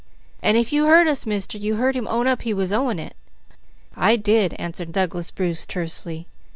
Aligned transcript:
"And 0.41 0.57
if 0.57 0.73
you 0.73 0.85
heard 0.85 1.07
us, 1.07 1.27
Mister, 1.27 1.59
you 1.59 1.75
heard 1.75 1.95
him 1.95 2.07
own 2.07 2.25
up 2.25 2.41
he 2.41 2.55
was 2.55 2.73
owing 2.73 2.97
it." 2.97 3.15
"I 3.95 4.15
did," 4.15 4.55
answered 4.55 4.91
Douglas 4.91 5.29
Bruce 5.29 5.63
tersely. 5.63 6.25